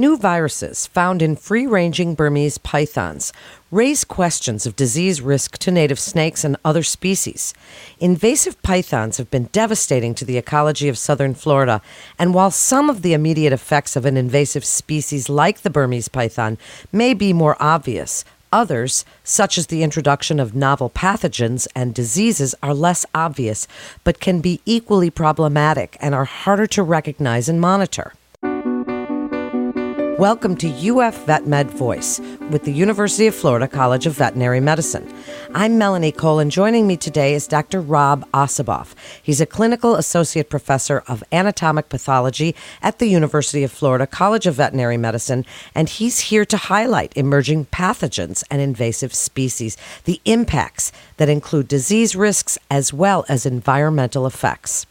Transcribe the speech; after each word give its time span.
New 0.00 0.16
viruses 0.16 0.86
found 0.86 1.20
in 1.20 1.34
free 1.34 1.66
ranging 1.66 2.14
Burmese 2.14 2.56
pythons 2.56 3.32
raise 3.72 4.04
questions 4.04 4.64
of 4.64 4.76
disease 4.76 5.20
risk 5.20 5.58
to 5.58 5.72
native 5.72 5.98
snakes 5.98 6.44
and 6.44 6.56
other 6.64 6.84
species. 6.84 7.52
Invasive 7.98 8.62
pythons 8.62 9.16
have 9.16 9.28
been 9.28 9.48
devastating 9.50 10.14
to 10.14 10.24
the 10.24 10.38
ecology 10.38 10.88
of 10.88 10.96
southern 10.96 11.34
Florida, 11.34 11.82
and 12.16 12.32
while 12.32 12.52
some 12.52 12.88
of 12.88 13.02
the 13.02 13.12
immediate 13.12 13.52
effects 13.52 13.96
of 13.96 14.04
an 14.04 14.16
invasive 14.16 14.64
species 14.64 15.28
like 15.28 15.62
the 15.62 15.68
Burmese 15.68 16.06
python 16.06 16.58
may 16.92 17.12
be 17.12 17.32
more 17.32 17.56
obvious, 17.58 18.24
Others, 18.50 19.04
such 19.24 19.58
as 19.58 19.66
the 19.66 19.82
introduction 19.82 20.40
of 20.40 20.54
novel 20.54 20.88
pathogens 20.88 21.66
and 21.74 21.92
diseases, 21.92 22.54
are 22.62 22.72
less 22.72 23.04
obvious, 23.14 23.68
but 24.04 24.20
can 24.20 24.40
be 24.40 24.62
equally 24.64 25.10
problematic 25.10 25.98
and 26.00 26.14
are 26.14 26.24
harder 26.24 26.66
to 26.68 26.82
recognize 26.82 27.50
and 27.50 27.60
monitor. 27.60 28.14
Welcome 30.18 30.56
to 30.56 30.68
UF 30.68 31.26
Vet 31.26 31.46
Med 31.46 31.70
Voice 31.70 32.18
with 32.50 32.64
the 32.64 32.72
University 32.72 33.28
of 33.28 33.36
Florida 33.36 33.68
College 33.68 34.04
of 34.04 34.14
Veterinary 34.14 34.58
Medicine. 34.58 35.08
I'm 35.54 35.78
Melanie 35.78 36.10
Cole, 36.10 36.40
and 36.40 36.50
joining 36.50 36.88
me 36.88 36.96
today 36.96 37.34
is 37.34 37.46
Dr. 37.46 37.80
Rob 37.80 38.28
Ossiboff. 38.32 38.96
He's 39.22 39.40
a 39.40 39.46
clinical 39.46 39.94
associate 39.94 40.50
professor 40.50 41.04
of 41.06 41.22
anatomic 41.30 41.88
pathology 41.88 42.56
at 42.82 42.98
the 42.98 43.06
University 43.06 43.62
of 43.62 43.70
Florida 43.70 44.08
College 44.08 44.48
of 44.48 44.56
Veterinary 44.56 44.96
Medicine, 44.96 45.46
and 45.72 45.88
he's 45.88 46.18
here 46.18 46.44
to 46.46 46.56
highlight 46.56 47.16
emerging 47.16 47.66
pathogens 47.66 48.42
and 48.50 48.60
invasive 48.60 49.14
species, 49.14 49.76
the 50.02 50.20
impacts 50.24 50.90
that 51.18 51.28
include 51.28 51.68
disease 51.68 52.16
risks 52.16 52.58
as 52.72 52.92
well 52.92 53.24
as 53.28 53.46
environmental 53.46 54.26
effects. 54.26 54.84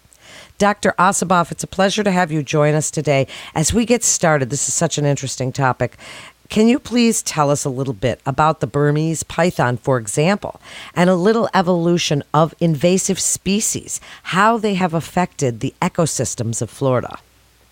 Dr. 0.58 0.96
Ossiboff, 0.98 1.52
it's 1.52 1.64
a 1.64 1.68
pleasure 1.68 2.04
to 2.04 2.10
have 2.10 2.32
you 2.32 2.42
join 2.42 2.74
us 2.74 2.90
today. 2.90 3.28
As 3.54 3.76
we 3.76 3.86
get 3.86 4.04
started, 4.04 4.50
this 4.50 4.68
is 4.68 4.74
such 4.74 4.98
an 4.98 5.06
interesting 5.06 5.52
topic. 5.52 5.98
Can 6.50 6.68
you 6.68 6.80
please 6.80 7.22
tell 7.22 7.52
us 7.52 7.64
a 7.64 7.70
little 7.70 7.94
bit 7.94 8.22
about 8.26 8.60
the 8.60 8.66
Burmese 8.66 9.22
python, 9.22 9.78
for 9.78 10.00
example, 10.00 10.60
and 10.96 11.12
a 11.12 11.16
little 11.16 11.48
evolution 11.54 12.24
of 12.34 12.56
invasive 12.60 13.20
species, 13.20 14.02
how 14.24 14.58
they 14.58 14.74
have 14.74 14.96
affected 14.96 15.60
the 15.60 15.76
ecosystems 15.80 16.60
of 16.60 16.72
Florida? 16.72 17.20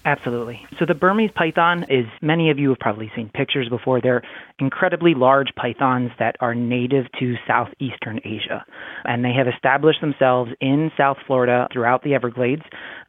Absolutely. 0.06 0.62
So 0.78 0.86
the 0.86 0.94
Burmese 0.94 1.32
python 1.34 1.84
is 1.90 2.06
many 2.22 2.52
of 2.52 2.60
you 2.60 2.70
have 2.70 2.78
probably 2.78 3.12
seen 3.16 3.32
pictures 3.34 3.68
before. 3.70 4.02
They're 4.02 4.22
incredibly 4.60 5.16
large 5.16 5.48
pythons 5.56 6.12
that 6.20 6.36
are 6.42 6.54
native 6.54 7.06
to 7.20 7.34
southeastern 7.48 8.20
Asia. 8.24 8.64
And 9.06 9.26
they 9.26 9.34
have 9.34 9.48
established 9.48 10.02
themselves 10.02 10.52
in 10.62 10.92
South 10.96 11.18
Florida 11.26 11.68
throughout 11.74 12.04
the 12.04 12.14
Everglades. 12.14 12.62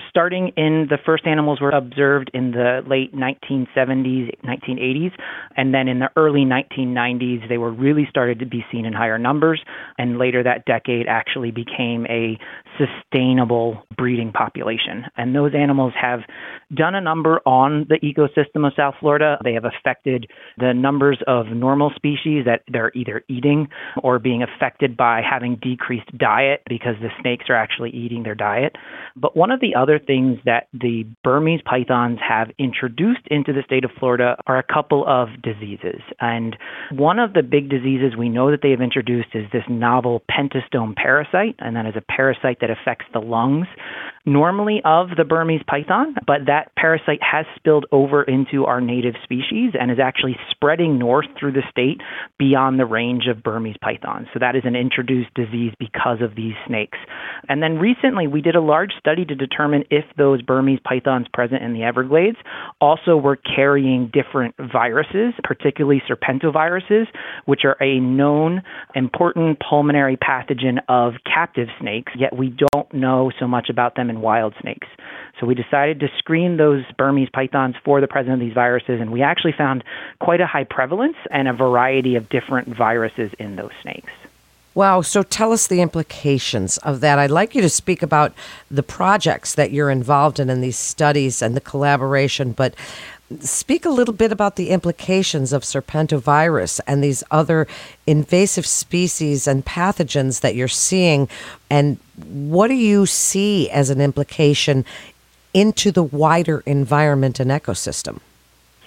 Starting 0.08 0.52
in 0.56 0.86
the 0.88 0.96
first 1.04 1.26
animals 1.26 1.60
were 1.60 1.70
observed 1.70 2.30
in 2.32 2.52
the 2.52 2.80
late 2.86 3.14
1970s, 3.14 4.30
1980s, 4.42 5.12
and 5.54 5.74
then 5.74 5.88
in 5.88 5.98
the 5.98 6.08
early 6.16 6.46
1990s 6.46 7.46
they 7.50 7.58
were 7.58 7.72
really 7.72 8.06
started 8.08 8.38
to 8.38 8.46
be 8.46 8.64
seen 8.72 8.86
in 8.86 8.94
higher 8.94 9.18
numbers 9.18 9.60
and 9.98 10.16
later 10.16 10.42
that 10.42 10.64
decade 10.64 11.06
actually 11.06 11.50
became 11.50 12.06
a 12.06 12.38
sustainable 12.78 13.82
breeding 13.96 14.32
population. 14.32 15.04
And 15.16 15.34
those 15.34 15.52
animals 15.54 15.92
have 16.00 16.20
done 16.74 16.94
a 16.94 17.00
number 17.00 17.40
on 17.46 17.86
the 17.88 17.98
ecosystem 18.00 18.66
of 18.66 18.72
South 18.76 18.94
Florida. 19.00 19.38
They 19.44 19.54
have 19.54 19.64
affected 19.64 20.26
the 20.58 20.72
numbers 20.74 21.18
of 21.26 21.46
normal 21.48 21.92
species 21.94 22.44
that 22.46 22.62
they're 22.68 22.92
either 22.94 23.22
eating 23.28 23.68
or 24.02 24.18
being 24.18 24.42
affected 24.42 24.96
by 24.96 25.22
having 25.22 25.56
decreased 25.56 26.16
diet 26.18 26.62
because 26.68 26.94
the 27.00 27.10
snakes 27.20 27.46
are 27.48 27.54
actually 27.54 27.90
eating 27.90 28.22
their 28.22 28.34
diet. 28.34 28.76
But 29.14 29.36
one 29.36 29.50
of 29.50 29.60
the 29.60 29.74
other 29.74 29.98
things 29.98 30.38
that 30.44 30.68
the 30.72 31.04
Burmese 31.22 31.60
pythons 31.64 32.18
have 32.26 32.50
introduced 32.58 33.26
into 33.30 33.52
the 33.52 33.62
state 33.64 33.84
of 33.84 33.90
Florida 33.98 34.36
are 34.46 34.58
a 34.58 34.62
couple 34.62 35.04
of 35.06 35.28
diseases. 35.42 36.00
And 36.20 36.56
one 36.90 37.18
of 37.18 37.32
the 37.32 37.42
big 37.42 37.68
diseases 37.68 38.16
we 38.16 38.28
know 38.28 38.50
that 38.50 38.60
they 38.62 38.70
have 38.70 38.80
introduced 38.80 39.28
is 39.34 39.44
this 39.52 39.64
novel 39.68 40.22
pentastome 40.30 40.94
parasite, 40.96 41.54
and 41.58 41.76
that 41.76 41.86
is 41.86 41.94
a 41.96 42.00
parasite 42.00 42.58
that 42.60 42.65
affects 42.70 43.06
the 43.12 43.20
lungs 43.20 43.66
normally 44.26 44.80
of 44.84 45.10
the 45.16 45.24
Burmese 45.24 45.62
python, 45.68 46.14
but 46.26 46.46
that 46.46 46.74
parasite 46.76 47.20
has 47.22 47.46
spilled 47.54 47.86
over 47.92 48.24
into 48.24 48.64
our 48.64 48.80
native 48.80 49.14
species 49.22 49.72
and 49.78 49.90
is 49.90 49.98
actually 50.02 50.36
spreading 50.50 50.98
north 50.98 51.26
through 51.38 51.52
the 51.52 51.62
state 51.70 52.00
beyond 52.38 52.78
the 52.78 52.84
range 52.84 53.28
of 53.30 53.42
Burmese 53.42 53.76
pythons. 53.80 54.26
So 54.34 54.40
that 54.40 54.56
is 54.56 54.62
an 54.64 54.74
introduced 54.74 55.32
disease 55.34 55.72
because 55.78 56.18
of 56.20 56.34
these 56.34 56.54
snakes. 56.66 56.98
And 57.48 57.62
then 57.62 57.78
recently 57.78 58.26
we 58.26 58.40
did 58.40 58.56
a 58.56 58.60
large 58.60 58.90
study 58.98 59.24
to 59.24 59.34
determine 59.36 59.84
if 59.90 60.04
those 60.18 60.42
Burmese 60.42 60.80
pythons 60.82 61.28
present 61.32 61.62
in 61.62 61.72
the 61.72 61.84
Everglades 61.84 62.38
also 62.80 63.16
were 63.16 63.36
carrying 63.36 64.10
different 64.12 64.56
viruses, 64.58 65.34
particularly 65.44 66.02
serpentoviruses, 66.10 67.06
which 67.44 67.60
are 67.64 67.76
a 67.80 68.00
known 68.00 68.62
important 68.96 69.58
pulmonary 69.60 70.16
pathogen 70.16 70.78
of 70.88 71.12
captive 71.32 71.68
snakes, 71.80 72.12
yet 72.18 72.36
we 72.36 72.48
don't 72.56 72.92
know 72.92 73.30
so 73.38 73.46
much 73.46 73.68
about 73.68 73.94
them 73.94 74.10
in 74.10 74.20
wild 74.20 74.54
snakes. 74.60 74.88
So 75.40 75.46
we 75.46 75.54
decided 75.54 76.00
to 76.00 76.08
screen 76.18 76.56
those 76.56 76.84
Burmese 76.96 77.28
pythons 77.32 77.76
for 77.84 78.00
the 78.00 78.08
presence 78.08 78.34
of 78.34 78.40
these 78.40 78.54
viruses, 78.54 79.00
and 79.00 79.12
we 79.12 79.22
actually 79.22 79.52
found 79.52 79.84
quite 80.20 80.40
a 80.40 80.46
high 80.46 80.64
prevalence 80.64 81.16
and 81.30 81.46
a 81.48 81.52
variety 81.52 82.16
of 82.16 82.28
different 82.28 82.68
viruses 82.68 83.32
in 83.38 83.56
those 83.56 83.72
snakes. 83.82 84.12
Wow. 84.74 85.00
So 85.00 85.22
tell 85.22 85.52
us 85.52 85.68
the 85.68 85.80
implications 85.80 86.76
of 86.78 87.00
that. 87.00 87.18
I'd 87.18 87.30
like 87.30 87.54
you 87.54 87.62
to 87.62 87.68
speak 87.70 88.02
about 88.02 88.34
the 88.70 88.82
projects 88.82 89.54
that 89.54 89.72
you're 89.72 89.88
involved 89.88 90.38
in 90.38 90.50
in 90.50 90.60
these 90.60 90.76
studies 90.76 91.40
and 91.40 91.56
the 91.56 91.62
collaboration, 91.62 92.52
but 92.52 92.74
speak 93.40 93.84
a 93.84 93.90
little 93.90 94.14
bit 94.14 94.30
about 94.30 94.56
the 94.56 94.70
implications 94.70 95.52
of 95.52 95.62
serpentovirus 95.62 96.80
and 96.86 97.02
these 97.02 97.24
other 97.30 97.66
invasive 98.06 98.66
species 98.66 99.48
and 99.48 99.64
pathogens 99.64 100.40
that 100.40 100.54
you're 100.54 100.68
seeing 100.68 101.28
and 101.68 101.98
what 102.24 102.68
do 102.68 102.74
you 102.74 103.04
see 103.04 103.68
as 103.70 103.90
an 103.90 104.00
implication 104.00 104.84
into 105.52 105.90
the 105.90 106.02
wider 106.02 106.62
environment 106.66 107.40
and 107.40 107.50
ecosystem 107.50 108.20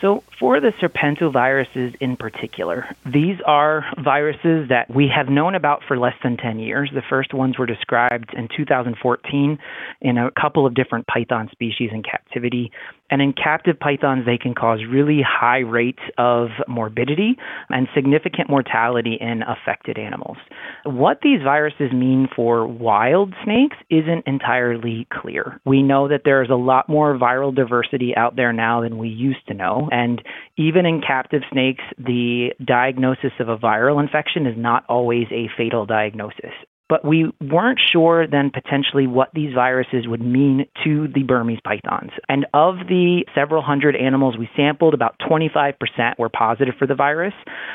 so, 0.01 0.23
for 0.39 0.61
the 0.61 0.71
serpentoviruses 0.81 1.95
in 1.99 2.15
particular, 2.15 2.87
these 3.05 3.37
are 3.45 3.83
viruses 4.01 4.69
that 4.69 4.89
we 4.89 5.09
have 5.13 5.27
known 5.27 5.55
about 5.55 5.83
for 5.85 5.97
less 5.97 6.13
than 6.23 6.37
10 6.37 6.59
years. 6.59 6.89
The 6.93 7.01
first 7.09 7.33
ones 7.33 7.57
were 7.57 7.65
described 7.65 8.33
in 8.33 8.47
2014 8.55 9.59
in 10.01 10.17
a 10.17 10.31
couple 10.31 10.65
of 10.65 10.73
different 10.73 11.05
python 11.07 11.49
species 11.51 11.89
in 11.91 12.03
captivity. 12.03 12.71
And 13.09 13.21
in 13.21 13.33
captive 13.33 13.79
pythons, 13.79 14.25
they 14.25 14.37
can 14.37 14.53
cause 14.53 14.79
really 14.89 15.21
high 15.25 15.59
rates 15.59 16.01
of 16.17 16.49
morbidity 16.67 17.37
and 17.69 17.87
significant 17.95 18.49
mortality 18.49 19.17
in 19.19 19.41
affected 19.43 19.97
animals. 19.97 20.37
What 20.85 21.19
these 21.21 21.41
viruses 21.43 21.91
mean 21.91 22.27
for 22.35 22.67
wild 22.67 23.33
snakes 23.43 23.77
isn't 23.89 24.27
entirely 24.27 25.07
clear. 25.11 25.59
We 25.65 25.81
know 25.81 26.07
that 26.07 26.21
there's 26.25 26.49
a 26.49 26.55
lot 26.55 26.89
more 26.89 27.17
viral 27.17 27.53
diversity 27.53 28.13
out 28.15 28.35
there 28.35 28.53
now 28.53 28.81
than 28.81 28.97
we 28.97 29.09
used 29.09 29.45
to 29.47 29.53
know. 29.53 29.89
And 29.91 30.21
even 30.57 30.85
in 30.85 31.01
captive 31.01 31.41
snakes, 31.51 31.83
the 31.97 32.49
diagnosis 32.63 33.31
of 33.39 33.49
a 33.49 33.57
viral 33.57 34.01
infection 34.01 34.45
is 34.45 34.55
not 34.57 34.85
always 34.87 35.27
a 35.31 35.49
fatal 35.57 35.85
diagnosis 35.85 36.53
but 36.89 37.05
we 37.05 37.31
weren't 37.39 37.79
sure 37.91 38.27
then 38.27 38.49
potentially 38.51 39.07
what 39.07 39.29
these 39.33 39.53
viruses 39.53 40.07
would 40.07 40.21
mean 40.21 40.65
to 40.83 41.07
the 41.13 41.23
Burmese 41.23 41.59
pythons. 41.63 42.11
And 42.27 42.47
of 42.53 42.75
the 42.87 43.25
several 43.35 43.61
hundred 43.61 43.95
animals 43.95 44.37
we 44.37 44.49
sampled, 44.57 44.95
about 44.95 45.15
25% 45.29 45.73
were 46.17 46.29
positive 46.29 46.73
for 46.79 46.87
the 46.87 46.95
virus. 46.95 47.33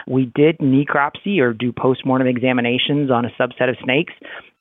We 0.08 0.30
did 0.34 0.58
necropsy 0.58 1.38
or 1.38 1.52
do 1.52 1.72
postmortem 1.72 2.26
examinations 2.26 3.10
on 3.10 3.24
a 3.24 3.30
subset 3.40 3.70
of 3.70 3.76
snakes, 3.84 4.12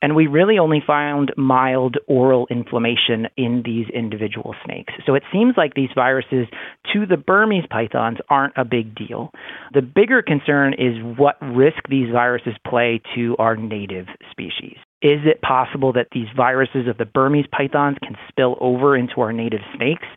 and 0.03 0.17
we 0.17 0.27
really 0.27 0.59
only 0.59 0.83
found 0.85 1.31
mild 1.37 1.95
oral 2.07 2.45
inflammation 2.51 3.27
in 3.37 3.61
these 3.63 3.85
individual 3.93 4.53
snakes. 4.65 4.93
So 5.05 5.15
it 5.15 5.23
seems 5.31 5.53
like 5.55 5.75
these 5.75 5.91
viruses 5.95 6.45
to 6.91 7.05
the 7.05 7.15
Burmese 7.15 7.63
pythons 7.69 8.17
aren't 8.29 8.53
a 8.57 8.65
big 8.65 8.93
deal. 8.95 9.31
The 9.73 9.81
bigger 9.81 10.21
concern 10.21 10.73
is 10.73 10.97
what 11.17 11.37
risk 11.41 11.87
these 11.89 12.11
viruses 12.11 12.53
play 12.67 13.01
to 13.15 13.37
our 13.39 13.55
native 13.55 14.07
species. 14.29 14.75
Is 15.01 15.19
it 15.25 15.41
possible 15.41 15.93
that 15.93 16.07
these 16.11 16.27
viruses 16.35 16.89
of 16.89 16.97
the 16.97 17.05
Burmese 17.05 17.47
pythons 17.49 17.97
can 18.03 18.17
spill 18.27 18.57
over 18.59 18.97
into 18.97 19.21
our 19.21 19.31
native 19.31 19.61
snakes, 19.75 20.07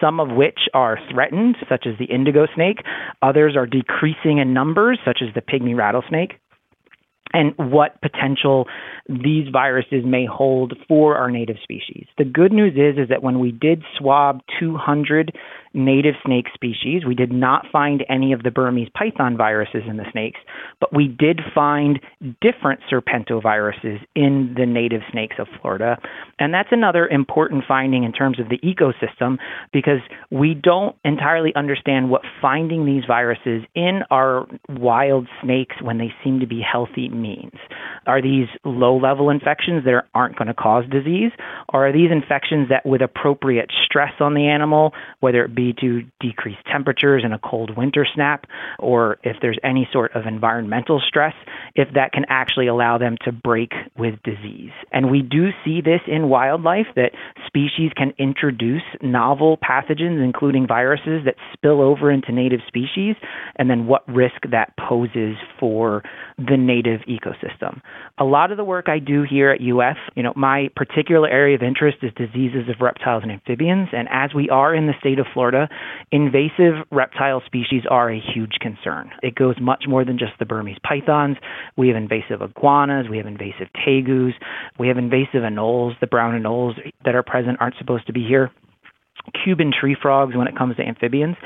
some 0.00 0.18
of 0.18 0.30
which 0.30 0.60
are 0.72 0.98
threatened, 1.12 1.56
such 1.68 1.86
as 1.86 1.98
the 1.98 2.06
indigo 2.06 2.46
snake? 2.54 2.78
Others 3.20 3.54
are 3.54 3.66
decreasing 3.66 4.38
in 4.38 4.54
numbers, 4.54 4.98
such 5.04 5.18
as 5.20 5.34
the 5.34 5.42
pygmy 5.42 5.76
rattlesnake 5.76 6.38
and 7.32 7.54
what 7.58 8.00
potential 8.00 8.66
these 9.08 9.48
viruses 9.52 10.04
may 10.04 10.26
hold 10.26 10.74
for 10.88 11.16
our 11.16 11.30
native 11.30 11.56
species. 11.62 12.06
The 12.18 12.24
good 12.24 12.52
news 12.52 12.74
is 12.74 12.98
is 13.02 13.08
that 13.08 13.22
when 13.22 13.38
we 13.38 13.52
did 13.52 13.82
swab 13.98 14.40
200 14.60 15.36
native 15.76 16.14
snake 16.24 16.46
species. 16.54 17.02
We 17.06 17.14
did 17.14 17.30
not 17.30 17.66
find 17.70 18.04
any 18.08 18.32
of 18.32 18.42
the 18.42 18.50
Burmese 18.50 18.88
python 18.96 19.36
viruses 19.36 19.82
in 19.86 19.98
the 19.98 20.06
snakes, 20.10 20.40
but 20.80 20.92
we 20.94 21.06
did 21.06 21.40
find 21.54 22.00
different 22.40 22.80
serpentoviruses 22.90 24.00
in 24.14 24.54
the 24.56 24.66
native 24.66 25.02
snakes 25.12 25.36
of 25.38 25.46
Florida. 25.60 25.98
And 26.38 26.52
that's 26.52 26.70
another 26.72 27.06
important 27.06 27.64
finding 27.68 28.04
in 28.04 28.12
terms 28.12 28.40
of 28.40 28.48
the 28.48 28.58
ecosystem 28.58 29.36
because 29.72 30.00
we 30.30 30.54
don't 30.54 30.96
entirely 31.04 31.54
understand 31.54 32.10
what 32.10 32.22
finding 32.40 32.86
these 32.86 33.04
viruses 33.06 33.62
in 33.74 34.00
our 34.10 34.46
wild 34.70 35.28
snakes 35.42 35.76
when 35.82 35.98
they 35.98 36.12
seem 36.24 36.40
to 36.40 36.46
be 36.46 36.60
healthy 36.60 37.08
means. 37.10 37.52
Are 38.06 38.22
these 38.22 38.48
low 38.64 38.96
level 38.96 39.30
infections 39.30 39.84
that 39.84 40.04
aren't 40.14 40.36
going 40.36 40.48
to 40.48 40.54
cause 40.54 40.84
disease? 40.90 41.32
Or 41.72 41.88
are 41.88 41.92
these 41.92 42.10
infections 42.10 42.68
that, 42.68 42.86
with 42.86 43.02
appropriate 43.02 43.70
stress 43.84 44.12
on 44.20 44.34
the 44.34 44.46
animal, 44.46 44.92
whether 45.20 45.44
it 45.44 45.54
be 45.54 45.74
to 45.80 46.02
decrease 46.20 46.56
temperatures 46.70 47.22
in 47.24 47.32
a 47.32 47.38
cold 47.38 47.76
winter 47.76 48.06
snap, 48.14 48.46
or 48.78 49.18
if 49.22 49.36
there's 49.42 49.58
any 49.64 49.88
sort 49.92 50.14
of 50.14 50.26
environmental 50.26 51.02
stress, 51.06 51.34
if 51.74 51.88
that 51.94 52.12
can 52.12 52.24
actually 52.28 52.66
allow 52.66 52.98
them 52.98 53.16
to 53.24 53.32
break 53.32 53.72
with 53.98 54.14
disease? 54.22 54.70
And 54.92 55.10
we 55.10 55.22
do 55.22 55.48
see 55.64 55.80
this 55.80 56.00
in 56.06 56.28
wildlife 56.28 56.86
that 56.94 57.12
species 57.46 57.90
can 57.96 58.12
introduce 58.18 58.82
novel 59.02 59.58
pathogens, 59.58 60.22
including 60.22 60.66
viruses, 60.66 61.24
that 61.24 61.36
spill 61.52 61.80
over 61.80 62.10
into 62.10 62.32
native 62.32 62.60
species, 62.66 63.16
and 63.56 63.68
then 63.68 63.86
what 63.86 64.06
risk 64.08 64.42
that 64.50 64.72
poses 64.78 65.36
for 65.58 66.02
the 66.38 66.56
native 66.56 67.00
ecosystem. 67.08 67.80
A 68.18 68.24
lot 68.24 68.50
of 68.50 68.56
the 68.56 68.64
work 68.64 68.88
I 68.88 68.98
do 68.98 69.24
here 69.28 69.50
at 69.50 69.60
UF, 69.60 69.96
you 70.14 70.22
know, 70.22 70.32
my 70.36 70.68
particular 70.74 71.28
area 71.28 71.54
of 71.54 71.62
interest 71.62 71.98
is 72.02 72.12
diseases 72.16 72.68
of 72.68 72.80
reptiles 72.80 73.22
and 73.22 73.32
amphibians, 73.32 73.88
and 73.92 74.08
as 74.10 74.30
we 74.34 74.48
are 74.48 74.74
in 74.74 74.86
the 74.86 74.94
state 74.98 75.18
of 75.18 75.26
Florida, 75.34 75.68
invasive 76.12 76.86
reptile 76.90 77.42
species 77.44 77.82
are 77.90 78.10
a 78.10 78.20
huge 78.20 78.54
concern. 78.60 79.10
It 79.22 79.34
goes 79.34 79.56
much 79.60 79.84
more 79.86 80.04
than 80.04 80.18
just 80.18 80.32
the 80.38 80.46
Burmese 80.46 80.78
pythons. 80.82 81.36
We 81.76 81.88
have 81.88 81.96
invasive 81.96 82.40
iguanas, 82.40 83.06
we 83.10 83.18
have 83.18 83.26
invasive 83.26 83.68
tegus, 83.86 84.32
we 84.78 84.88
have 84.88 84.98
invasive 84.98 85.42
anoles. 85.42 85.98
The 86.00 86.06
brown 86.06 86.40
anoles 86.40 86.74
that 87.04 87.14
are 87.14 87.22
present 87.22 87.58
aren't 87.60 87.76
supposed 87.78 88.06
to 88.06 88.12
be 88.12 88.24
here. 88.26 88.50
Cuban 89.44 89.72
tree 89.78 89.96
frogs 90.00 90.36
when 90.36 90.46
it 90.46 90.56
comes 90.56 90.76
to 90.76 90.82
amphibians 90.82 91.36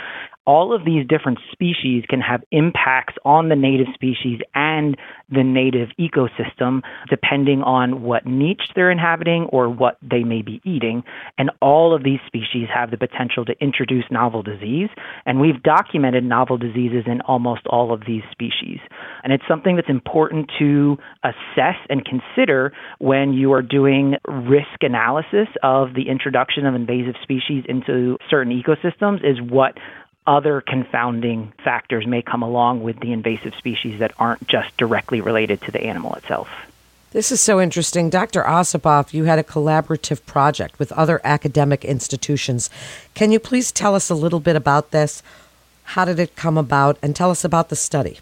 all 0.46 0.74
of 0.74 0.84
these 0.84 1.06
different 1.06 1.38
species 1.52 2.04
can 2.08 2.20
have 2.20 2.42
impacts 2.50 3.14
on 3.24 3.48
the 3.48 3.56
native 3.56 3.86
species 3.94 4.40
and 4.54 4.96
the 5.28 5.44
native 5.44 5.88
ecosystem 5.98 6.80
depending 7.08 7.62
on 7.62 8.02
what 8.02 8.26
niche 8.26 8.70
they're 8.74 8.90
inhabiting 8.90 9.44
or 9.52 9.68
what 9.68 9.96
they 10.02 10.24
may 10.24 10.42
be 10.42 10.60
eating. 10.64 11.02
And 11.38 11.50
all 11.60 11.94
of 11.94 12.02
these 12.02 12.20
species 12.26 12.68
have 12.74 12.90
the 12.90 12.96
potential 12.96 13.44
to 13.44 13.52
introduce 13.60 14.04
novel 14.10 14.42
disease. 14.42 14.88
And 15.26 15.40
we've 15.40 15.62
documented 15.62 16.24
novel 16.24 16.56
diseases 16.56 17.04
in 17.06 17.20
almost 17.22 17.66
all 17.66 17.92
of 17.92 18.02
these 18.06 18.22
species. 18.32 18.78
And 19.22 19.32
it's 19.32 19.44
something 19.46 19.76
that's 19.76 19.90
important 19.90 20.50
to 20.58 20.96
assess 21.22 21.76
and 21.88 22.04
consider 22.04 22.72
when 22.98 23.34
you 23.34 23.52
are 23.52 23.62
doing 23.62 24.16
risk 24.26 24.82
analysis 24.82 25.48
of 25.62 25.94
the 25.94 26.08
introduction 26.08 26.66
of 26.66 26.74
invasive 26.74 27.14
species 27.22 27.64
into 27.68 28.16
certain 28.28 28.52
ecosystems 28.52 29.18
is 29.24 29.40
what 29.40 29.74
other 30.26 30.60
confounding 30.60 31.52
factors 31.64 32.06
may 32.06 32.22
come 32.22 32.42
along 32.42 32.82
with 32.82 33.00
the 33.00 33.12
invasive 33.12 33.54
species 33.54 33.98
that 33.98 34.12
aren't 34.18 34.46
just 34.46 34.76
directly 34.76 35.20
related 35.20 35.60
to 35.62 35.72
the 35.72 35.82
animal 35.82 36.14
itself. 36.14 36.48
This 37.12 37.32
is 37.32 37.40
so 37.40 37.60
interesting. 37.60 38.08
Dr. 38.08 38.42
Ossiboff, 38.44 39.12
you 39.12 39.24
had 39.24 39.40
a 39.40 39.42
collaborative 39.42 40.24
project 40.26 40.78
with 40.78 40.92
other 40.92 41.20
academic 41.24 41.84
institutions. 41.84 42.70
Can 43.14 43.32
you 43.32 43.40
please 43.40 43.72
tell 43.72 43.96
us 43.96 44.10
a 44.10 44.14
little 44.14 44.38
bit 44.38 44.54
about 44.54 44.92
this? 44.92 45.22
How 45.82 46.04
did 46.04 46.20
it 46.20 46.36
come 46.36 46.56
about? 46.56 46.98
And 47.02 47.16
tell 47.16 47.32
us 47.32 47.44
about 47.44 47.68
the 47.68 47.74
study. 47.74 48.20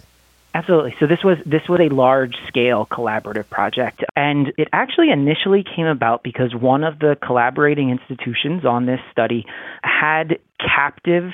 Absolutely. 0.54 0.94
So 0.98 1.06
this 1.06 1.22
was 1.22 1.36
this 1.44 1.68
was 1.68 1.80
a 1.80 1.94
large 1.94 2.34
scale 2.48 2.86
collaborative 2.86 3.48
project 3.50 4.02
and 4.16 4.52
it 4.56 4.68
actually 4.72 5.10
initially 5.10 5.62
came 5.62 5.86
about 5.86 6.22
because 6.22 6.54
one 6.54 6.84
of 6.84 6.98
the 6.98 7.18
collaborating 7.22 7.90
institutions 7.90 8.64
on 8.64 8.86
this 8.86 9.00
study 9.12 9.44
had 9.82 10.38
captive 10.58 11.32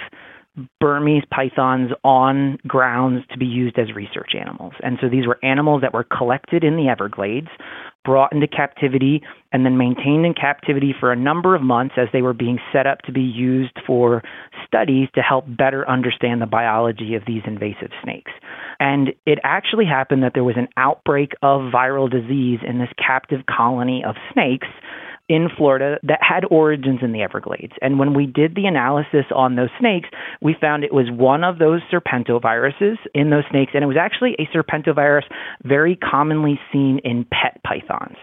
Burmese 0.81 1.25
pythons 1.31 1.91
on 2.05 2.59
grounds 2.67 3.25
to 3.33 3.39
be 3.39 3.47
used 3.47 3.79
as 3.79 3.93
research 3.95 4.33
animals. 4.39 4.73
And 4.83 4.99
so 5.01 5.09
these 5.09 5.27
were 5.27 5.39
animals 5.43 5.83
that 5.83 5.93
were 5.93 6.05
collected 6.05 6.63
in 6.63 6.77
the 6.77 6.89
Everglades, 6.89 7.49
brought 8.05 8.33
into 8.33 8.47
captivity, 8.47 9.23
and 9.53 9.65
then 9.65 9.77
maintained 9.77 10.27
in 10.27 10.35
captivity 10.35 10.95
for 10.99 11.11
a 11.11 11.17
number 11.17 11.57
of 11.57 11.63
months 11.63 11.95
as 11.97 12.07
they 12.13 12.23
were 12.23 12.35
being 12.35 12.59
set 12.73 12.87
up 12.87 13.03
to 13.03 13.13
be 13.13 13.23
used 13.23 13.77
for 13.87 14.23
studies 14.65 15.09
to 15.15 15.23
help 15.23 15.45
better 15.49 15.89
understand 15.89 16.41
the 16.41 16.47
biology 16.47 17.15
of 17.15 17.23
these 17.27 17.43
invasive 17.47 17.91
snakes. 18.03 18.33
And 18.79 19.13
it 19.27 19.39
actually 19.43 19.87
happened 19.87 20.23
that 20.23 20.33
there 20.35 20.45
was 20.45 20.57
an 20.57 20.69
outbreak 20.77 21.33
of 21.43 21.73
viral 21.73 22.11
disease 22.11 22.61
in 22.67 22.79
this 22.79 22.91
captive 22.99 23.41
colony 23.47 24.05
of 24.07 24.17
snakes 24.33 24.69
in 25.29 25.49
Florida 25.57 25.99
that 26.03 26.21
had 26.21 26.45
origins 26.51 27.01
in 27.03 27.13
the 27.13 27.23
Everglades. 27.23 27.73
And 27.81 27.99
when 27.99 28.15
we 28.15 28.27
did 28.27 28.55
the 28.55 28.67
analysis 28.67 29.25
on 29.35 29.57
those 29.57 29.71
snakes, 29.79 30.09
we 30.43 30.55
found 30.61 30.85
it 30.85 30.93
was 30.93 31.07
one 31.11 31.45
of 31.45 31.59
those 31.59 31.81
serpentoviruses 31.93 32.97
in 33.15 33.31
those 33.31 33.45
snakes, 33.51 33.73
and 33.75 33.83
it 33.83 33.87
was 33.87 33.97
actually 33.99 34.37
a 34.39 34.47
serpentovirus 34.57 35.25
very 35.65 35.97
commonly 35.97 36.61
seen 36.73 37.01
in 37.05 37.25
pet 37.25 37.61
pythons. 37.65 38.17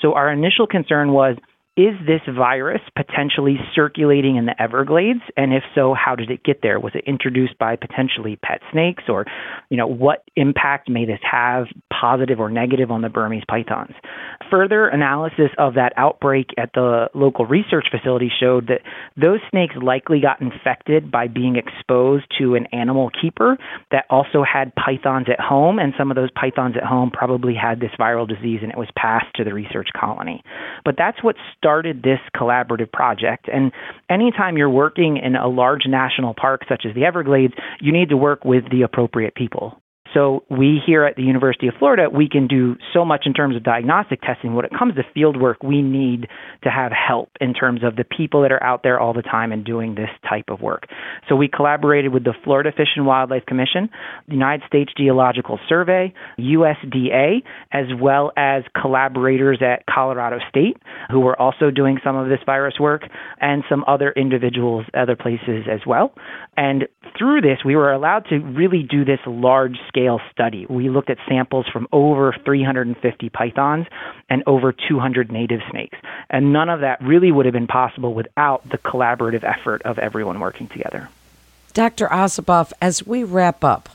So 0.00 0.12
our 0.12 0.30
initial 0.30 0.66
concern 0.66 1.12
was 1.12 1.36
is 1.76 1.92
this 2.06 2.22
virus 2.34 2.80
potentially 2.96 3.58
circulating 3.74 4.36
in 4.36 4.46
the 4.46 4.60
Everglades? 4.60 5.20
And 5.36 5.52
if 5.52 5.62
so, 5.74 5.92
how 5.92 6.14
did 6.14 6.30
it 6.30 6.42
get 6.42 6.60
there? 6.62 6.80
Was 6.80 6.94
it 6.94 7.04
introduced 7.06 7.58
by 7.58 7.76
potentially 7.76 8.36
pet 8.36 8.62
snakes? 8.72 9.04
Or, 9.10 9.26
you 9.68 9.76
know, 9.76 9.86
what 9.86 10.24
impact 10.36 10.88
may 10.88 11.04
this 11.04 11.20
have, 11.30 11.66
positive 11.92 12.40
or 12.40 12.48
negative, 12.48 12.90
on 12.90 13.02
the 13.02 13.10
Burmese 13.10 13.42
pythons? 13.46 13.92
Further 14.50 14.88
analysis 14.88 15.50
of 15.58 15.74
that 15.74 15.92
outbreak 15.98 16.46
at 16.56 16.70
the 16.72 17.10
local 17.12 17.44
research 17.44 17.88
facility 17.90 18.30
showed 18.40 18.68
that 18.68 18.80
those 19.14 19.40
snakes 19.50 19.74
likely 19.82 20.20
got 20.20 20.40
infected 20.40 21.10
by 21.10 21.28
being 21.28 21.56
exposed 21.56 22.24
to 22.38 22.54
an 22.54 22.66
animal 22.72 23.10
keeper 23.20 23.58
that 23.90 24.06
also 24.08 24.42
had 24.42 24.74
pythons 24.76 25.26
at 25.30 25.40
home, 25.40 25.78
and 25.78 25.92
some 25.98 26.10
of 26.10 26.14
those 26.14 26.30
pythons 26.30 26.74
at 26.74 26.84
home 26.84 27.10
probably 27.10 27.54
had 27.54 27.80
this 27.80 27.90
viral 28.00 28.26
disease 28.26 28.60
and 28.62 28.72
it 28.72 28.78
was 28.78 28.88
passed 28.96 29.26
to 29.34 29.44
the 29.44 29.52
research 29.52 29.88
colony. 29.94 30.42
But 30.82 30.94
that's 30.96 31.22
what 31.22 31.36
started 31.58 31.65
this 32.02 32.20
collaborative 32.34 32.92
project. 32.92 33.48
And 33.52 33.72
anytime 34.08 34.56
you're 34.56 34.70
working 34.70 35.16
in 35.16 35.36
a 35.36 35.48
large 35.48 35.82
national 35.86 36.34
park 36.34 36.62
such 36.68 36.84
as 36.88 36.94
the 36.94 37.04
Everglades, 37.04 37.54
you 37.80 37.92
need 37.92 38.08
to 38.10 38.16
work 38.16 38.44
with 38.44 38.64
the 38.70 38.82
appropriate 38.82 39.34
people. 39.34 39.80
So 40.16 40.44
we 40.48 40.80
here 40.86 41.04
at 41.04 41.16
the 41.16 41.22
University 41.22 41.68
of 41.68 41.74
Florida, 41.78 42.08
we 42.08 42.26
can 42.26 42.46
do 42.46 42.76
so 42.94 43.04
much 43.04 43.24
in 43.26 43.34
terms 43.34 43.54
of 43.54 43.62
diagnostic 43.62 44.22
testing. 44.22 44.54
When 44.54 44.64
it 44.64 44.70
comes 44.76 44.94
to 44.94 45.02
field 45.12 45.38
work, 45.38 45.62
we 45.62 45.82
need 45.82 46.26
to 46.64 46.70
have 46.70 46.90
help 46.90 47.28
in 47.38 47.52
terms 47.52 47.82
of 47.84 47.96
the 47.96 48.04
people 48.04 48.40
that 48.40 48.50
are 48.50 48.62
out 48.62 48.82
there 48.82 48.98
all 48.98 49.12
the 49.12 49.20
time 49.20 49.52
and 49.52 49.62
doing 49.62 49.94
this 49.94 50.08
type 50.26 50.46
of 50.48 50.62
work. 50.62 50.84
So 51.28 51.36
we 51.36 51.48
collaborated 51.48 52.14
with 52.14 52.24
the 52.24 52.32
Florida 52.44 52.72
Fish 52.74 52.88
and 52.96 53.04
Wildlife 53.04 53.44
Commission, 53.44 53.90
the 54.26 54.32
United 54.32 54.66
States 54.66 54.90
Geological 54.96 55.58
Survey, 55.68 56.14
USDA, 56.38 57.42
as 57.72 57.86
well 58.00 58.32
as 58.38 58.62
collaborators 58.80 59.60
at 59.60 59.84
Colorado 59.84 60.38
State 60.48 60.78
who 61.10 61.20
were 61.20 61.38
also 61.38 61.70
doing 61.70 61.98
some 62.02 62.16
of 62.16 62.30
this 62.30 62.40
virus 62.46 62.80
work 62.80 63.02
and 63.40 63.64
some 63.68 63.84
other 63.86 64.12
individuals 64.12 64.86
other 64.94 65.16
places 65.16 65.66
as 65.70 65.80
well. 65.86 66.14
And 66.56 66.88
through 67.18 67.42
this, 67.42 67.58
we 67.66 67.76
were 67.76 67.92
allowed 67.92 68.26
to 68.30 68.38
really 68.38 68.82
do 68.82 69.04
this 69.04 69.18
large 69.26 69.76
scale 69.88 70.05
study. 70.30 70.66
We 70.68 70.88
looked 70.88 71.10
at 71.10 71.18
samples 71.28 71.66
from 71.72 71.86
over 71.92 72.34
350 72.44 73.28
pythons 73.30 73.86
and 74.28 74.42
over 74.46 74.72
200 74.72 75.30
native 75.30 75.60
snakes. 75.70 75.98
And 76.30 76.52
none 76.52 76.68
of 76.68 76.80
that 76.80 77.00
really 77.02 77.32
would 77.32 77.46
have 77.46 77.52
been 77.52 77.66
possible 77.66 78.14
without 78.14 78.68
the 78.68 78.78
collaborative 78.78 79.44
effort 79.44 79.82
of 79.82 79.98
everyone 79.98 80.40
working 80.40 80.68
together. 80.68 81.08
Dr. 81.72 82.08
Ossiboff, 82.08 82.72
as 82.80 83.06
we 83.06 83.22
wrap 83.22 83.62
up, 83.62 83.90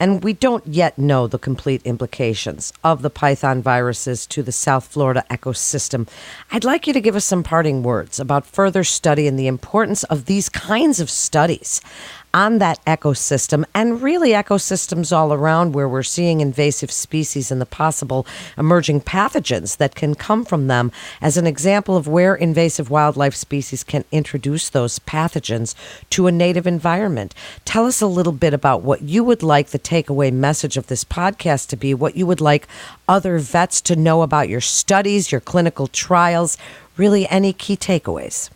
and 0.00 0.24
we 0.24 0.32
don't 0.32 0.66
yet 0.66 0.98
know 0.98 1.26
the 1.26 1.38
complete 1.38 1.82
implications 1.84 2.72
of 2.82 3.02
the 3.02 3.10
python 3.10 3.60
viruses 3.60 4.26
to 4.28 4.42
the 4.42 4.50
South 4.50 4.86
Florida 4.86 5.24
ecosystem. 5.30 6.08
I'd 6.50 6.64
like 6.64 6.86
you 6.86 6.94
to 6.94 7.00
give 7.00 7.14
us 7.14 7.26
some 7.26 7.42
parting 7.42 7.82
words 7.82 8.18
about 8.18 8.46
further 8.46 8.82
study 8.82 9.26
and 9.26 9.38
the 9.38 9.46
importance 9.46 10.02
of 10.04 10.24
these 10.24 10.48
kinds 10.48 11.00
of 11.00 11.10
studies 11.10 11.82
on 12.32 12.58
that 12.58 12.84
ecosystem 12.84 13.64
and 13.74 14.02
really 14.02 14.30
ecosystems 14.30 15.16
all 15.16 15.32
around 15.32 15.74
where 15.74 15.88
we're 15.88 16.02
seeing 16.02 16.40
invasive 16.40 16.90
species 16.90 17.50
and 17.50 17.60
the 17.60 17.66
possible 17.66 18.26
emerging 18.56 19.00
pathogens 19.00 19.76
that 19.78 19.94
can 19.94 20.14
come 20.14 20.44
from 20.44 20.66
them 20.66 20.92
as 21.20 21.36
an 21.36 21.46
example 21.46 21.96
of 21.96 22.06
where 22.06 22.34
invasive 22.34 22.90
wildlife 22.90 23.34
species 23.34 23.82
can 23.82 24.04
introduce 24.12 24.68
those 24.68 24.98
pathogens 25.00 25.74
to 26.10 26.26
a 26.26 26.32
native 26.32 26.66
environment. 26.66 27.34
Tell 27.64 27.86
us 27.86 28.00
a 28.00 28.06
little 28.06 28.32
bit 28.32 28.54
about 28.54 28.82
what 28.82 29.02
you 29.02 29.24
would 29.24 29.42
like 29.42 29.68
the 29.68 29.78
takeaway 29.78 30.32
message 30.32 30.76
of 30.76 30.86
this 30.86 31.04
podcast 31.04 31.68
to 31.68 31.76
be, 31.76 31.94
what 31.94 32.16
you 32.16 32.26
would 32.26 32.40
like 32.40 32.68
other 33.08 33.38
vets 33.38 33.80
to 33.80 33.96
know 33.96 34.22
about 34.22 34.48
your 34.48 34.60
studies, 34.60 35.32
your 35.32 35.40
clinical 35.40 35.88
trials, 35.88 36.56
really 36.96 37.26
any 37.28 37.52
key 37.52 37.76
takeaways. 37.76 38.50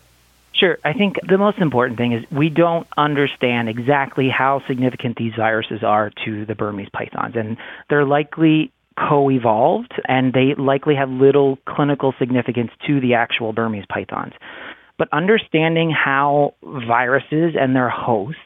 Sure. 0.55 0.79
I 0.85 0.93
think 0.93 1.17
the 1.29 1.39
most 1.39 1.59
important 1.59 1.99
thing 1.99 2.13
is 2.13 2.25
we 2.31 2.49
don't 2.49 2.87
understand 2.97 3.69
exactly 3.69 4.29
how 4.29 4.63
significant 4.69 5.17
these 5.17 5.33
viruses 5.37 5.83
are 5.83 6.11
to 6.25 6.47
the 6.47 6.55
Burmese 6.55 6.89
pythons. 6.93 7.35
And 7.37 7.57
they're 7.91 8.05
likely 8.05 8.73
co 8.97 9.29
evolved 9.31 9.93
and 10.07 10.33
they 10.33 10.55
likely 10.57 10.95
have 10.95 11.11
little 11.11 11.59
clinical 11.69 12.15
significance 12.19 12.71
to 12.87 13.01
the 13.01 13.15
actual 13.15 13.53
Burmese 13.53 13.87
pythons. 13.89 14.33
But 14.97 15.09
understanding 15.13 15.91
how 15.91 16.55
viruses 16.63 17.57
and 17.59 17.75
their 17.75 17.91
hosts 17.91 18.39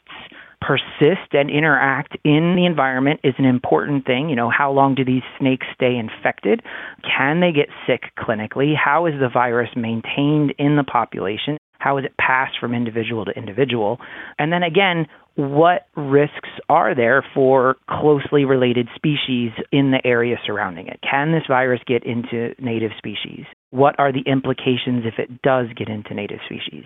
persist 0.62 1.33
and 1.33 1.50
interact 1.50 2.17
in 2.25 2.57
the 2.57 2.65
environment 2.65 3.21
is 3.23 3.35
an 3.38 3.45
important 3.45 4.07
thing. 4.07 4.31
You 4.31 4.37
know, 4.37 4.50
how 4.50 4.73
long 4.73 4.95
do 4.95 5.05
these 5.05 5.23
snakes 5.38 5.67
stay 5.75 5.97
infected? 5.97 6.62
Can 7.05 7.41
they 7.41 7.53
get 7.53 7.69
sick 7.87 8.11
clinically? 8.19 8.75
How 8.75 9.07
is 9.07 9.15
the 9.21 9.29
virus 9.29 9.69
maintained 9.77 10.55
in 10.59 10.77
the 10.77 10.85
population? 10.85 11.59
How 11.78 11.99
is 11.99 12.04
it 12.04 12.16
passed 12.18 12.58
from 12.61 12.75
individual 12.75 13.25
to 13.25 13.30
individual? 13.32 13.99
And 14.38 14.52
then 14.52 14.62
again, 14.62 15.06
what 15.37 15.87
risks 15.97 16.49
are 16.68 16.94
there 16.94 17.25
for 17.35 17.76
closely 17.88 18.44
related 18.44 18.88
species 18.97 19.52
in 19.70 19.92
the 19.92 20.00
area 20.04 20.37
surrounding 20.44 20.88
it? 20.88 20.99
Can 21.08 21.32
this 21.32 21.44
virus 21.49 21.80
get 21.87 22.04
into 22.04 22.54
native 22.58 22.90
species? 22.99 23.47
What 23.70 23.96
are 23.98 24.12
the 24.12 24.22
implications 24.26 25.04
if 25.04 25.18
it 25.18 25.42
does 25.42 25.66
get 25.76 25.88
into 25.88 26.14
native 26.14 26.38
species? 26.46 26.84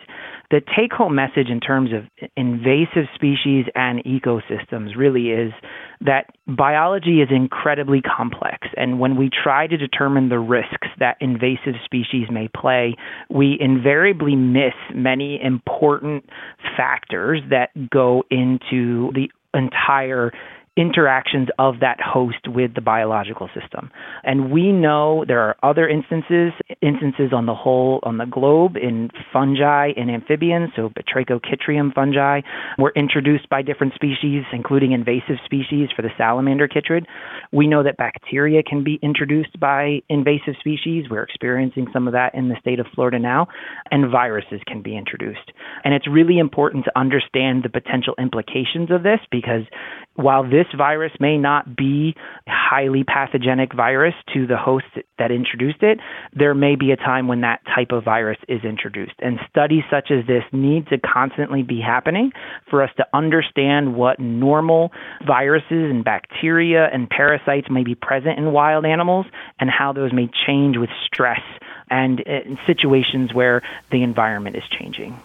The 0.50 0.60
take 0.76 0.92
home 0.92 1.14
message 1.14 1.48
in 1.48 1.60
terms 1.60 1.90
of 1.92 2.28
invasive 2.36 3.06
species 3.14 3.66
and 3.74 4.02
ecosystems 4.04 4.96
really 4.96 5.30
is 5.30 5.52
that 6.00 6.26
biology 6.48 7.20
is 7.20 7.28
incredibly 7.30 8.00
complex. 8.02 8.66
And 8.76 8.98
when 8.98 9.16
we 9.16 9.30
try 9.30 9.68
to 9.68 9.76
determine 9.76 10.28
the 10.28 10.40
risks 10.40 10.88
that 10.98 11.16
invasive 11.20 11.74
species 11.84 12.26
may 12.30 12.48
play, 12.48 12.96
we 13.30 13.56
invariably 13.60 14.34
miss 14.34 14.74
many 14.92 15.40
important 15.40 16.24
factors 16.76 17.40
that 17.50 17.70
go 17.90 18.24
into 18.30 19.12
the 19.12 19.30
entire 19.54 20.32
interactions 20.76 21.48
of 21.58 21.80
that 21.80 21.98
host 22.00 22.48
with 22.48 22.74
the 22.74 22.80
biological 22.80 23.48
system. 23.48 23.90
And 24.24 24.50
we 24.50 24.72
know 24.72 25.24
there 25.26 25.40
are 25.40 25.56
other 25.62 25.86
instances, 25.86 26.52
instances 26.80 27.32
on 27.32 27.44
the 27.44 27.54
whole 27.54 28.00
on 28.04 28.16
the 28.16 28.24
globe 28.24 28.76
in 28.76 29.10
fungi 29.32 29.90
and 29.96 30.10
amphibians, 30.10 30.70
so 30.74 30.88
Batrachochytrium 30.88 31.92
fungi 31.94 32.40
were 32.78 32.92
introduced 32.96 33.48
by 33.50 33.60
different 33.60 33.92
species, 33.94 34.44
including 34.52 34.92
invasive 34.92 35.36
species 35.44 35.90
for 35.94 36.00
the 36.00 36.08
salamander 36.16 36.66
chytrid. 36.66 37.04
We 37.52 37.66
know 37.66 37.82
that 37.82 37.98
bacteria 37.98 38.62
can 38.62 38.82
be 38.82 38.98
introduced 39.02 39.60
by 39.60 40.00
invasive 40.08 40.54
species. 40.60 41.04
We're 41.10 41.22
experiencing 41.22 41.88
some 41.92 42.06
of 42.06 42.14
that 42.14 42.34
in 42.34 42.48
the 42.48 42.56
state 42.60 42.80
of 42.80 42.86
Florida 42.94 43.18
now, 43.18 43.48
and 43.90 44.10
viruses 44.10 44.60
can 44.66 44.80
be 44.80 44.96
introduced. 44.96 45.52
And 45.84 45.92
it's 45.92 46.08
really 46.08 46.38
important 46.38 46.86
to 46.86 46.98
understand 46.98 47.62
the 47.62 47.68
potential 47.68 48.14
implications 48.18 48.90
of 48.90 49.02
this 49.02 49.20
because 49.30 49.64
while 50.14 50.42
this 50.42 50.66
virus 50.76 51.12
may 51.20 51.38
not 51.38 51.76
be 51.76 52.14
a 52.46 52.50
highly 52.50 53.04
pathogenic 53.04 53.72
virus 53.74 54.14
to 54.34 54.46
the 54.46 54.56
host 54.56 54.86
that 55.18 55.30
introduced 55.30 55.82
it, 55.82 55.98
there 56.34 56.54
may 56.54 56.76
be 56.76 56.90
a 56.90 56.96
time 56.96 57.28
when 57.28 57.40
that 57.40 57.60
type 57.74 57.92
of 57.92 58.04
virus 58.04 58.38
is 58.48 58.62
introduced. 58.62 59.14
And 59.20 59.38
studies 59.48 59.84
such 59.90 60.10
as 60.10 60.26
this 60.26 60.44
need 60.52 60.88
to 60.88 60.98
constantly 60.98 61.62
be 61.62 61.80
happening 61.80 62.32
for 62.68 62.82
us 62.82 62.90
to 62.98 63.06
understand 63.14 63.94
what 63.94 64.20
normal 64.20 64.92
viruses 65.26 65.90
and 65.90 66.04
bacteria 66.04 66.88
and 66.92 67.08
parasites 67.08 67.70
may 67.70 67.84
be 67.84 67.94
present 67.94 68.38
in 68.38 68.52
wild 68.52 68.84
animals 68.84 69.26
and 69.58 69.70
how 69.70 69.92
those 69.92 70.12
may 70.12 70.28
change 70.46 70.76
with 70.76 70.90
stress 71.06 71.40
and 71.90 72.20
in 72.20 72.58
situations 72.66 73.32
where 73.32 73.62
the 73.90 74.02
environment 74.02 74.56
is 74.56 74.62
changing. 74.70 75.18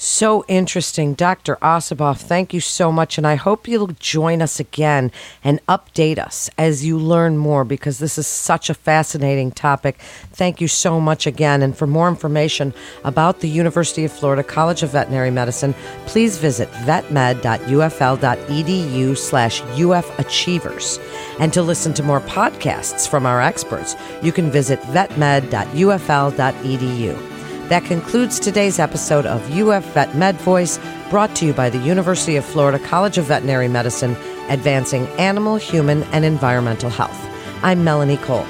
So 0.00 0.44
interesting. 0.46 1.14
Dr. 1.14 1.56
Ossiboff, 1.56 2.18
thank 2.18 2.54
you 2.54 2.60
so 2.60 2.92
much. 2.92 3.18
And 3.18 3.26
I 3.26 3.34
hope 3.34 3.66
you'll 3.66 3.88
join 3.88 4.40
us 4.40 4.60
again 4.60 5.10
and 5.42 5.58
update 5.66 6.18
us 6.18 6.48
as 6.56 6.86
you 6.86 6.96
learn 6.96 7.36
more 7.36 7.64
because 7.64 7.98
this 7.98 8.16
is 8.16 8.28
such 8.28 8.70
a 8.70 8.74
fascinating 8.74 9.50
topic. 9.50 9.98
Thank 10.32 10.60
you 10.60 10.68
so 10.68 11.00
much 11.00 11.26
again. 11.26 11.62
And 11.62 11.76
for 11.76 11.88
more 11.88 12.08
information 12.08 12.72
about 13.02 13.40
the 13.40 13.48
University 13.48 14.04
of 14.04 14.12
Florida 14.12 14.44
College 14.44 14.84
of 14.84 14.90
Veterinary 14.90 15.32
Medicine, 15.32 15.74
please 16.06 16.38
visit 16.38 16.70
vetmed.ufl.edu 16.70 19.18
slash 19.18 19.62
ufachievers. 19.62 21.00
And 21.40 21.52
to 21.52 21.60
listen 21.60 21.92
to 21.94 22.04
more 22.04 22.20
podcasts 22.20 23.08
from 23.08 23.26
our 23.26 23.42
experts, 23.42 23.96
you 24.22 24.30
can 24.30 24.48
visit 24.48 24.80
vetmed.ufl.edu. 24.82 27.37
That 27.68 27.84
concludes 27.84 28.40
today's 28.40 28.78
episode 28.78 29.26
of 29.26 29.54
UF 29.54 29.84
Vet 29.92 30.14
Med 30.14 30.36
Voice, 30.36 30.80
brought 31.10 31.36
to 31.36 31.44
you 31.44 31.52
by 31.52 31.68
the 31.68 31.78
University 31.78 32.36
of 32.36 32.44
Florida 32.46 32.78
College 32.78 33.18
of 33.18 33.26
Veterinary 33.26 33.68
Medicine, 33.68 34.16
advancing 34.48 35.06
animal, 35.18 35.56
human, 35.56 36.02
and 36.04 36.24
environmental 36.24 36.88
health. 36.88 37.18
I'm 37.62 37.84
Melanie 37.84 38.16
Cole. 38.16 38.46